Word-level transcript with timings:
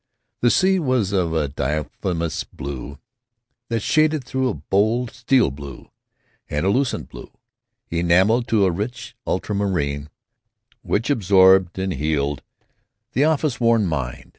The 0.39 0.49
sea 0.49 0.79
was 0.79 1.11
of 1.11 1.31
a 1.35 1.47
diaphanous 1.47 2.43
blue 2.43 2.97
that 3.69 3.81
shaded 3.81 4.23
through 4.23 4.49
a 4.49 4.55
bold 4.55 5.11
steel 5.11 5.51
blue 5.51 5.91
and 6.49 6.65
a 6.65 6.69
lucent 6.69 7.07
blue 7.07 7.29
enamel 7.91 8.41
to 8.45 8.65
a 8.65 8.71
rich 8.71 9.15
ultramarine 9.27 10.09
which 10.81 11.11
absorbed 11.11 11.77
and 11.77 11.93
healed 11.93 12.41
the 13.13 13.25
office 13.25 13.59
worn 13.59 13.85
mind. 13.85 14.29